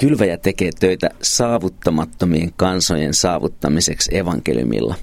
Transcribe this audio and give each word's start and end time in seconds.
Kylväjä 0.00 0.36
tekee 0.36 0.70
töitä 0.80 1.10
saavuttamattomien 1.22 2.52
kansojen 2.56 3.14
saavuttamiseksi 3.14 4.16
evankeliumilla. 4.16 4.94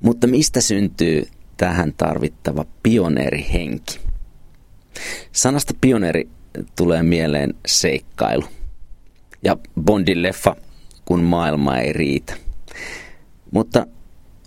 Mutta 0.00 0.26
mistä 0.26 0.60
syntyy 0.60 1.28
tähän 1.56 1.92
tarvittava 1.96 2.64
pioneerihenki? 2.82 4.00
Sanasta 5.32 5.74
pioneeri 5.80 6.28
tulee 6.76 7.02
mieleen 7.02 7.54
seikkailu. 7.66 8.44
Ja 9.44 9.56
Bondin 9.80 10.22
leffa, 10.22 10.56
kun 11.04 11.22
maailma 11.22 11.78
ei 11.78 11.92
riitä. 11.92 12.34
Mutta 13.50 13.86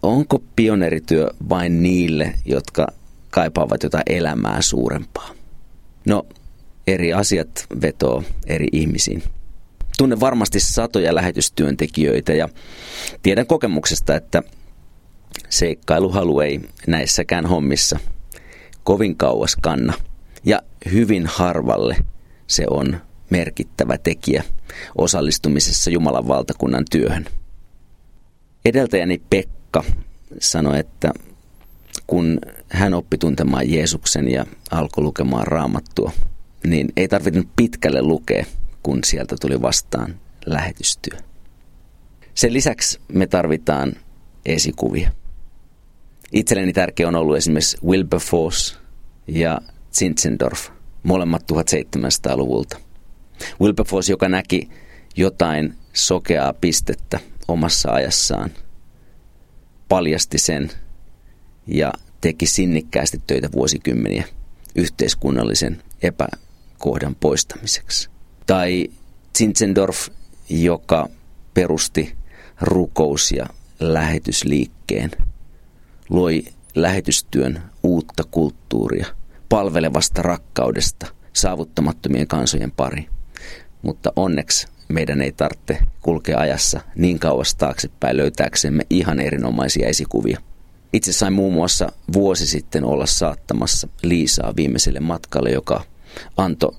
onko 0.01 0.43
pioneerityö 0.55 1.27
vain 1.49 1.83
niille, 1.83 2.33
jotka 2.45 2.87
kaipaavat 3.29 3.83
jotain 3.83 4.03
elämää 4.07 4.61
suurempaa? 4.61 5.29
No, 6.05 6.25
eri 6.87 7.13
asiat 7.13 7.65
vetoo 7.81 8.23
eri 8.47 8.67
ihmisiin. 8.71 9.23
Tunnen 9.97 10.19
varmasti 10.19 10.59
satoja 10.59 11.15
lähetystyöntekijöitä 11.15 12.33
ja 12.33 12.49
tiedän 13.23 13.47
kokemuksesta, 13.47 14.15
että 14.15 14.43
seikkailuhalu 15.49 16.39
ei 16.39 16.61
näissäkään 16.87 17.45
hommissa 17.45 17.99
kovin 18.83 19.17
kauas 19.17 19.55
kanna. 19.55 19.93
Ja 20.45 20.61
hyvin 20.91 21.27
harvalle 21.27 21.97
se 22.47 22.65
on 22.69 23.01
merkittävä 23.29 23.97
tekijä 23.97 24.43
osallistumisessa 24.97 25.89
Jumalan 25.89 26.27
valtakunnan 26.27 26.85
työhön. 26.91 27.25
Edeltäjäni 28.65 29.21
Pekka 29.29 29.83
sanoi, 30.39 30.79
että 30.79 31.11
kun 32.07 32.39
hän 32.69 32.93
oppi 32.93 33.17
tuntemaan 33.17 33.71
Jeesuksen 33.71 34.31
ja 34.31 34.45
alkoi 34.71 35.03
lukemaan 35.03 35.47
raamattua, 35.47 36.11
niin 36.65 36.89
ei 36.97 37.07
tarvinnut 37.07 37.47
pitkälle 37.55 38.01
lukea, 38.01 38.45
kun 38.83 38.99
sieltä 39.03 39.35
tuli 39.41 39.61
vastaan 39.61 40.19
lähetystyö. 40.45 41.19
Sen 42.33 42.53
lisäksi 42.53 42.99
me 43.13 43.27
tarvitaan 43.27 43.93
esikuvia. 44.45 45.11
Itselleni 46.31 46.73
tärkeä 46.73 47.07
on 47.07 47.15
ollut 47.15 47.37
esimerkiksi 47.37 47.77
Wilberforce 47.85 48.75
ja 49.27 49.61
Zinzendorf, 49.93 50.69
molemmat 51.03 51.43
1700-luvulta. 51.51 52.77
Wilberforce, 53.61 54.13
joka 54.13 54.29
näki 54.29 54.69
jotain 55.15 55.73
sokeaa 55.93 56.53
pistettä 56.53 57.19
omassa 57.47 57.91
ajassaan, 57.91 58.51
paljasti 59.89 60.37
sen 60.37 60.71
ja 61.67 61.93
teki 62.21 62.45
sinnikkäästi 62.45 63.21
töitä 63.27 63.49
vuosikymmeniä 63.51 64.23
yhteiskunnallisen 64.75 65.81
epäkohdan 66.81 67.15
poistamiseksi. 67.15 68.09
Tai 68.47 68.89
Zinzendorf, 69.37 70.07
joka 70.49 71.09
perusti 71.53 72.15
rukous- 72.61 73.31
ja 73.31 73.45
lähetysliikkeen, 73.79 75.11
loi 76.09 76.43
lähetystyön 76.75 77.61
uutta 77.83 78.23
kulttuuria 78.31 79.07
palvelevasta 79.49 80.21
rakkaudesta 80.21 81.05
saavuttamattomien 81.33 82.27
kansojen 82.27 82.71
pari. 82.71 83.07
Mutta 83.81 84.13
onneksi 84.15 84.67
meidän 84.87 85.21
ei 85.21 85.31
tarvitse 85.31 85.77
kulkea 86.01 86.39
ajassa 86.39 86.81
niin 86.95 87.19
kauas 87.19 87.55
taaksepäin 87.55 88.17
löytääksemme 88.17 88.83
ihan 88.89 89.19
erinomaisia 89.19 89.87
esikuvia. 89.87 90.39
Itse 90.93 91.13
sain 91.13 91.33
muun 91.33 91.53
muassa 91.53 91.91
vuosi 92.13 92.47
sitten 92.47 92.83
olla 92.83 93.05
saattamassa 93.05 93.87
Liisaa 94.01 94.55
viimeiselle 94.55 94.99
matkalle, 94.99 95.51
joka 95.51 95.90
antoi 96.37 96.75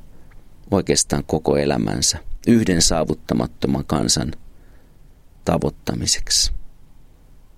oikeastaan 0.71 1.25
koko 1.25 1.57
elämänsä 1.57 2.19
yhden 2.47 2.83
saavuttamattoman 2.83 3.85
kansan 3.87 4.33
tavoittamiseksi. 5.45 6.53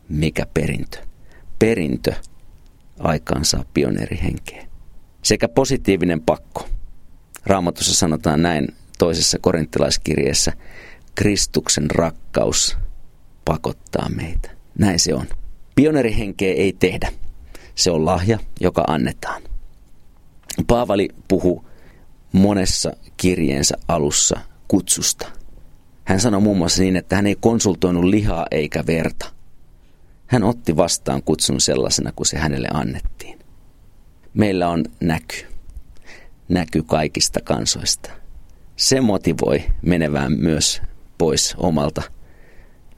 Mikä 0.09 0.47
perintö? 0.55 0.99
Perintö 1.59 2.15
aikaansaa 2.99 3.65
pioneerihenkeä. 3.75 4.67
Sekä 5.23 5.49
positiivinen 5.49 6.21
pakko. 6.21 6.69
Raamatussa 7.47 7.95
sanotaan 7.95 8.43
näin 8.43 8.69
toisessa 8.99 9.39
korinttilaiskirjeessä, 9.39 10.53
Kristuksen 11.15 11.91
rakkaus 11.91 12.77
pakottaa 13.45 14.09
meitä. 14.09 14.51
Näin 14.79 15.01
se 15.01 15.15
on. 15.15 15.27
Pioneerihenkeä 15.75 16.55
ei 16.55 16.73
tehdä. 16.73 17.13
Se 17.75 17.91
on 17.91 18.05
lahja, 18.05 18.39
joka 18.61 18.85
annetaan. 18.87 19.43
Paavali 20.67 21.09
puhuu 21.29 21.65
monessa 22.33 22.93
kirjeensä 23.17 23.75
alussa 23.89 24.41
kutsusta. 24.69 25.29
Hän 26.05 26.21
sanoi 26.21 26.41
muun 26.41 26.59
muassa 26.59 26.83
niin, 26.83 26.97
että 26.97 27.17
hän 27.17 27.27
ei 27.27 27.37
konsultoinut 27.41 28.05
lihaa 28.05 28.47
eikä 28.51 28.87
verta. 28.87 29.33
Hän 30.27 30.45
otti 30.45 30.77
vastaan 30.77 31.23
kutsun 31.23 31.61
sellaisena 31.61 32.13
kuin 32.13 32.27
se 32.27 32.39
hänelle 32.39 32.69
annettiin. 32.75 33.39
Meillä 34.35 34.69
on 34.69 34.85
näky. 35.01 35.37
Näky 36.49 36.83
kaikista 36.83 37.41
kansoista. 37.41 38.11
Se 38.77 39.01
motivoi 39.01 39.65
menevään 39.83 40.33
myös 40.33 40.83
pois 41.19 41.55
omalta 41.59 42.03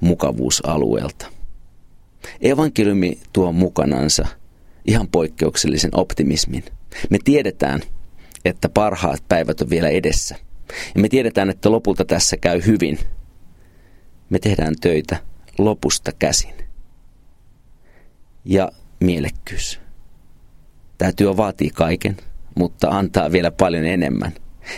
mukavuusalueelta. 0.00 1.26
Evankeliumi 2.40 3.18
tuo 3.32 3.52
mukanansa 3.52 4.26
ihan 4.86 5.08
poikkeuksellisen 5.08 5.90
optimismin. 5.94 6.64
Me 7.10 7.18
tiedetään, 7.24 7.80
että 8.44 8.68
parhaat 8.68 9.22
päivät 9.28 9.60
on 9.60 9.70
vielä 9.70 9.88
edessä. 9.88 10.36
Ja 10.94 11.00
me 11.00 11.08
tiedetään, 11.08 11.50
että 11.50 11.70
lopulta 11.70 12.04
tässä 12.04 12.36
käy 12.36 12.62
hyvin. 12.66 12.98
Me 14.30 14.38
tehdään 14.38 14.74
töitä 14.80 15.16
lopusta 15.58 16.12
käsin. 16.18 16.54
Ja 18.44 18.72
mielekkyys. 19.00 19.80
Tämä 20.98 21.12
työ 21.12 21.36
vaatii 21.36 21.70
kaiken, 21.70 22.16
mutta 22.54 22.88
antaa 22.88 23.32
vielä 23.32 23.50
paljon 23.50 23.84
enemmän. 23.84 24.32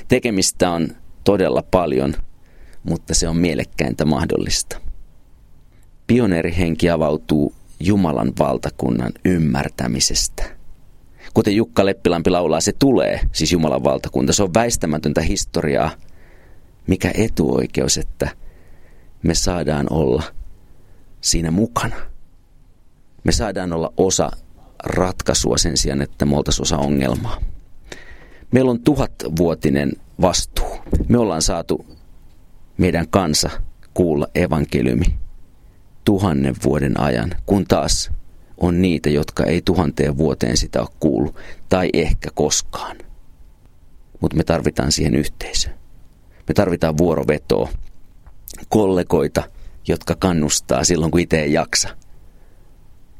Tekemistä 0.08 0.70
on 0.70 0.88
todella 1.24 1.62
paljon, 1.62 2.14
mutta 2.82 3.14
se 3.14 3.28
on 3.28 3.36
mielekkäintä 3.36 4.04
mahdollista. 4.04 4.80
Pioneerihenki 6.06 6.90
avautuu 6.90 7.54
Jumalan 7.80 8.32
valtakunnan 8.38 9.12
ymmärtämisestä. 9.24 10.57
Kuten 11.34 11.56
Jukka 11.56 11.86
Leppilampi 11.86 12.30
laulaa, 12.30 12.60
se 12.60 12.72
tulee, 12.78 13.20
siis 13.32 13.52
Jumalan 13.52 13.84
valtakunta. 13.84 14.32
Se 14.32 14.42
on 14.42 14.54
väistämätöntä 14.54 15.20
historiaa. 15.20 15.90
Mikä 16.86 17.10
etuoikeus, 17.14 17.98
että 17.98 18.30
me 19.22 19.34
saadaan 19.34 19.86
olla 19.90 20.22
siinä 21.20 21.50
mukana. 21.50 21.96
Me 23.24 23.32
saadaan 23.32 23.72
olla 23.72 23.92
osa 23.96 24.30
ratkaisua 24.84 25.58
sen 25.58 25.76
sijaan, 25.76 26.02
että 26.02 26.24
me 26.24 26.36
oltaisiin 26.36 26.62
osa 26.62 26.78
ongelmaa. 26.78 27.40
Meillä 28.52 28.70
on 28.70 28.80
tuhatvuotinen 28.80 29.92
vastuu. 30.20 30.76
Me 31.08 31.18
ollaan 31.18 31.42
saatu 31.42 31.86
meidän 32.78 33.08
kansa 33.08 33.50
kuulla 33.94 34.26
evankeliumi 34.34 35.04
tuhannen 36.04 36.54
vuoden 36.64 37.00
ajan, 37.00 37.30
kun 37.46 37.64
taas 37.66 38.10
on 38.60 38.82
niitä, 38.82 39.10
jotka 39.10 39.44
ei 39.44 39.62
tuhanteen 39.62 40.18
vuoteen 40.18 40.56
sitä 40.56 40.80
ole 40.80 40.88
kuullut, 41.00 41.36
tai 41.68 41.88
ehkä 41.92 42.30
koskaan. 42.34 42.96
Mutta 44.20 44.36
me 44.36 44.44
tarvitaan 44.44 44.92
siihen 44.92 45.14
yhteisö. 45.14 45.68
Me 46.48 46.54
tarvitaan 46.54 46.98
vuorovetoa, 46.98 47.68
kollegoita, 48.68 49.42
jotka 49.88 50.14
kannustaa 50.14 50.84
silloin, 50.84 51.10
kun 51.10 51.20
itse 51.20 51.40
ei 51.40 51.52
jaksa, 51.52 51.88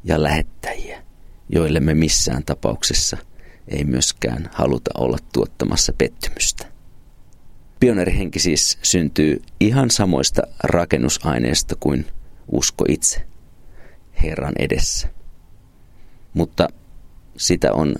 ja 0.03 0.23
lähettäjiä, 0.23 1.03
joille 1.49 1.79
me 1.79 1.93
missään 1.93 2.43
tapauksessa 2.43 3.17
ei 3.67 3.83
myöskään 3.83 4.49
haluta 4.53 4.91
olla 4.97 5.17
tuottamassa 5.33 5.93
pettymystä. 5.97 6.65
Pioneerihenki 7.79 8.39
siis 8.39 8.77
syntyy 8.81 9.41
ihan 9.59 9.91
samoista 9.91 10.41
rakennusaineista 10.63 11.75
kuin 11.79 12.05
usko 12.51 12.85
itse 12.87 13.27
Herran 14.23 14.53
edessä. 14.59 15.18
Mutta 16.33 16.67
sitä 17.37 17.73
on 17.73 17.95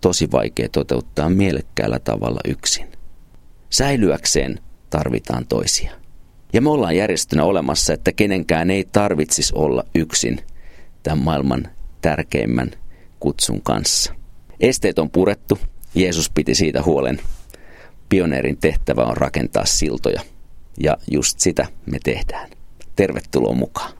tosi 0.00 0.30
vaikea 0.30 0.68
toteuttaa 0.68 1.30
mielekkäällä 1.30 1.98
tavalla 1.98 2.40
yksin. 2.48 2.88
Säilyäkseen 3.70 4.60
tarvitaan 4.90 5.46
toisia. 5.46 5.92
Ja 6.52 6.60
me 6.60 6.70
ollaan 6.70 6.96
järjestönä 6.96 7.44
olemassa, 7.44 7.92
että 7.92 8.12
kenenkään 8.12 8.70
ei 8.70 8.88
tarvitsisi 8.92 9.52
olla 9.56 9.84
yksin 9.94 10.40
tämän 11.02 11.18
maailman 11.18 11.68
tärkeimmän 12.00 12.70
kutsun 13.20 13.62
kanssa. 13.62 14.14
Esteet 14.60 14.98
on 14.98 15.10
purettu, 15.10 15.58
Jeesus 15.94 16.30
piti 16.30 16.54
siitä 16.54 16.82
huolen. 16.82 17.20
Pioneerin 18.08 18.56
tehtävä 18.56 19.04
on 19.04 19.16
rakentaa 19.16 19.64
siltoja, 19.64 20.20
ja 20.80 20.96
just 21.10 21.40
sitä 21.40 21.66
me 21.86 21.98
tehdään. 22.04 22.50
Tervetuloa 22.96 23.54
mukaan. 23.54 23.97